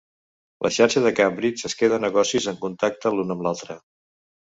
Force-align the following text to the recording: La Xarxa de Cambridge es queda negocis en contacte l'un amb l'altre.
La 0.65 0.69
Xarxa 0.77 1.03
de 1.07 1.11
Cambridge 1.19 1.67
es 1.69 1.75
queda 1.81 1.99
negocis 2.05 2.47
en 2.53 2.57
contacte 2.65 3.13
l'un 3.19 3.35
amb 3.37 3.45
l'altre. 3.49 3.77